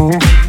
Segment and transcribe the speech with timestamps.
[0.00, 0.39] Mm-hmm.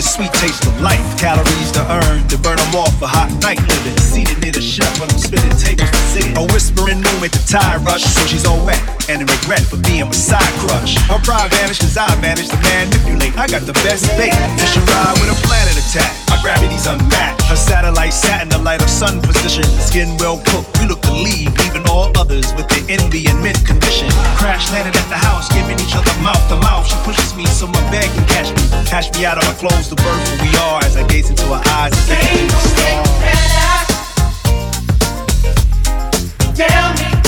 [0.00, 1.04] Sweet taste of life.
[1.20, 3.96] Calories to earn, to burn them off a hot night living.
[4.00, 6.32] Seated near the chef when I'm spinning tables to sit.
[6.32, 8.80] A whispering room at the tire rush, so she's all wet.
[9.10, 10.96] And a regret for being my side crush.
[11.12, 13.36] Her pride vanished I managed to manipulate.
[13.36, 14.32] I got the best bait.
[14.56, 16.31] Fish and ride with a planet attack.
[16.42, 17.42] Gravity's unmatched.
[17.46, 19.62] Her satellite sat in the light of sun position.
[19.78, 23.64] Skin well cooked, we look to leave, leaving all others with their envy and mint
[23.64, 24.10] condition.
[24.34, 26.84] Crash landed at the house, giving each other mouth to mouth.
[26.86, 28.62] She pushes me so my bag can catch me.
[28.90, 31.44] Catch me out of my clothes, the birth who we are as I gaze into
[31.44, 31.94] her eyes.
[31.94, 33.06] And think of the stars.
[36.58, 37.21] Tell me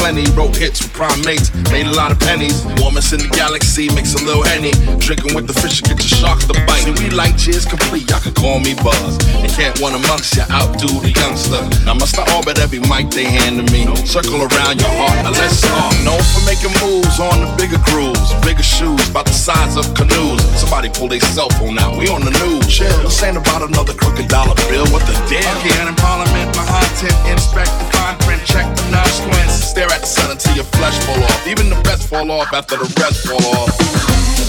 [0.00, 0.24] plenty.
[0.32, 2.64] Wrote hits with primates, made a lot of pennies.
[2.80, 4.72] Warmest in the galaxy, mix a little henny.
[4.96, 6.88] Drinking with the fish, get your sharks to bite.
[6.88, 9.20] See, we like cheers complete, y'all can call me Buzz.
[9.44, 11.60] And can't one amongst you outdo the youngster.
[11.84, 13.84] Now must I orbit every mic they hand to me.
[14.08, 15.92] Circle around your heart, now let's start.
[16.02, 20.40] Known for making moves on the bigger grooves, bigger shoes, about the size of canoes.
[20.56, 22.64] Somebody pull their cell phone out, we on the news.
[22.66, 24.88] Chill, this ain't about another crooked dollar bill.
[24.88, 25.56] What the damn?
[25.60, 29.60] Here in Parliament, my content, inspect the fine print, check the nurse squints.
[29.92, 31.46] At the sun until your flesh fall off.
[31.46, 34.39] Even the best fall off after the rest fall off.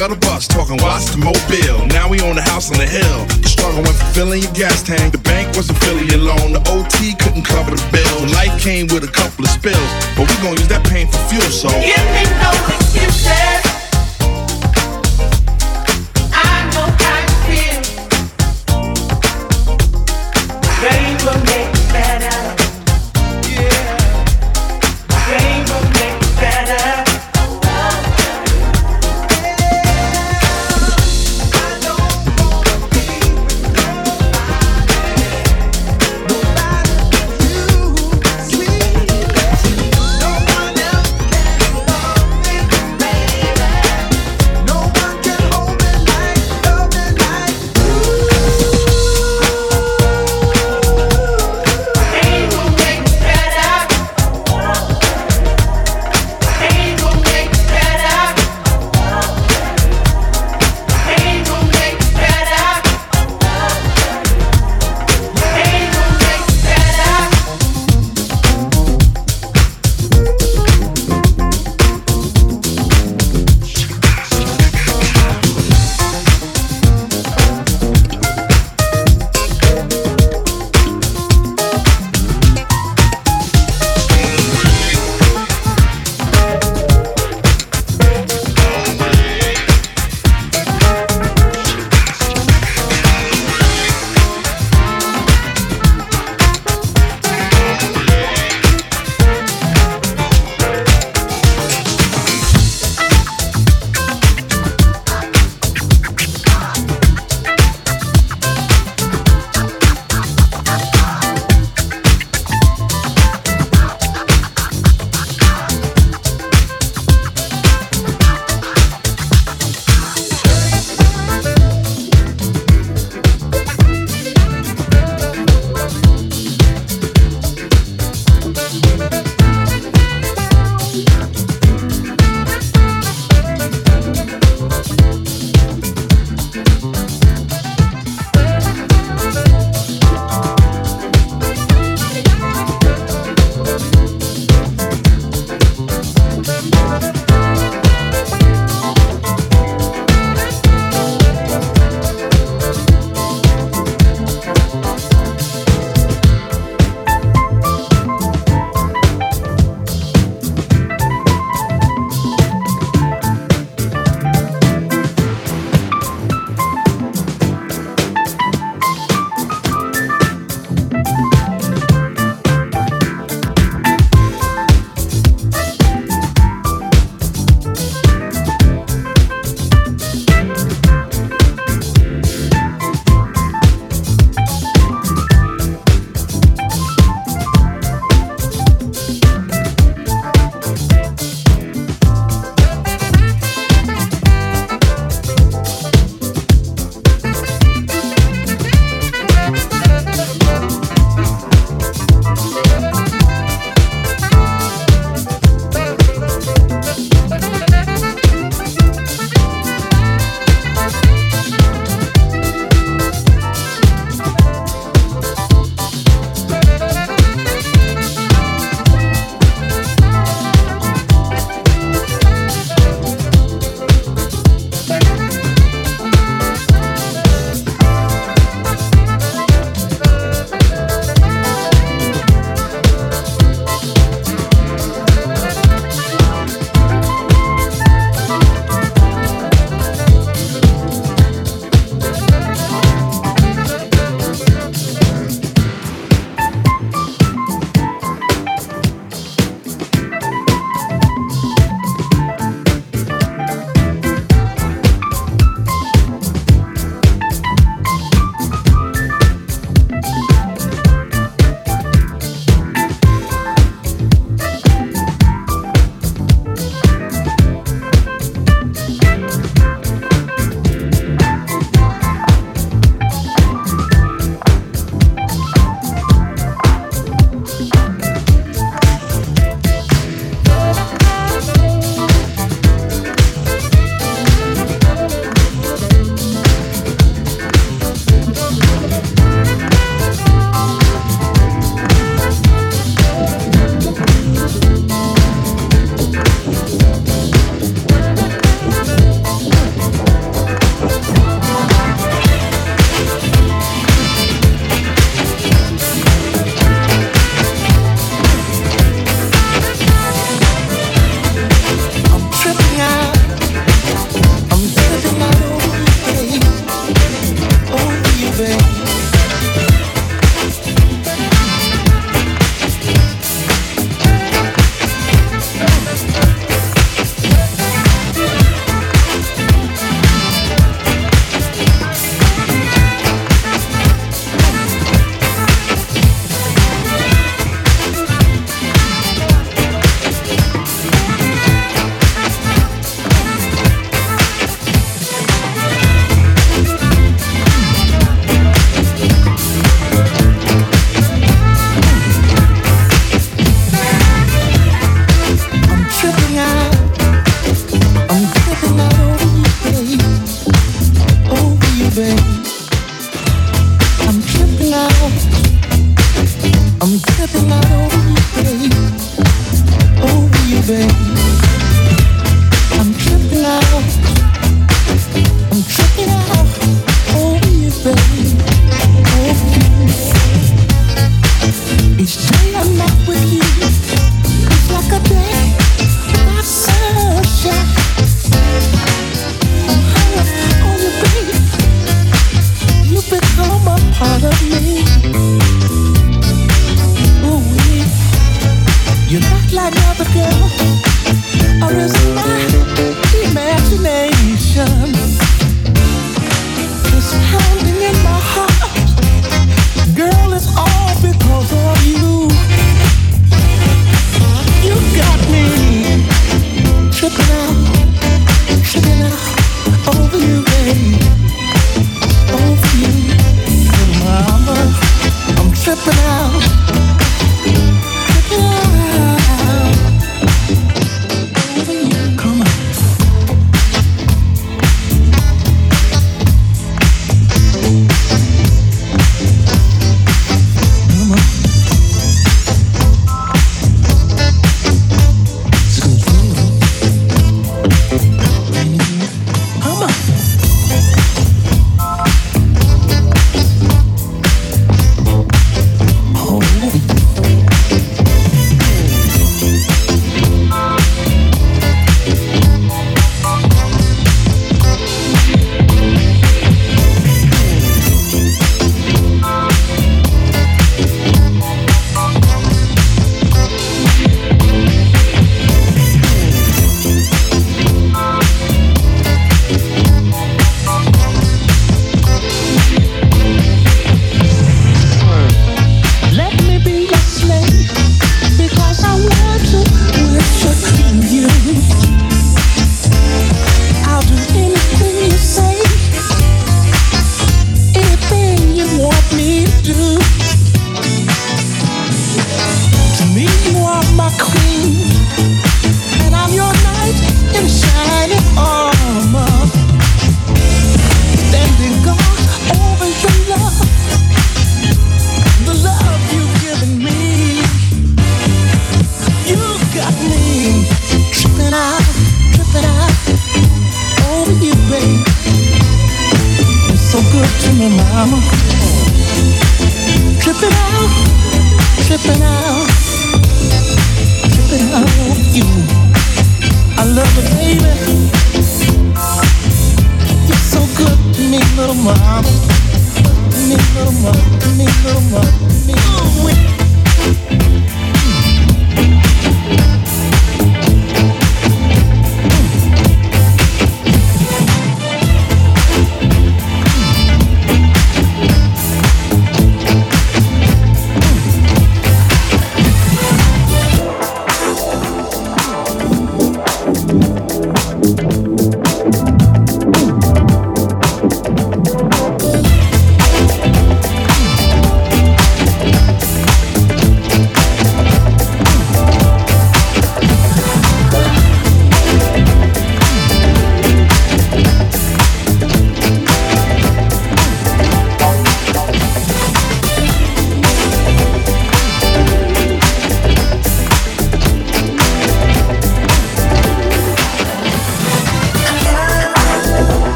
[0.00, 1.86] Of the bus, talking watts to mobile.
[1.88, 3.24] Now we own a house on the hill.
[3.40, 5.12] The struggle went from filling your gas tank.
[5.12, 6.52] The bank wasn't filling your loan.
[6.52, 8.32] The OT couldn't cover the bill.
[8.34, 11.48] Life came with a couple of spills, but we gon' use that pain for fuel.
[11.48, 13.85] So Give me no excuses.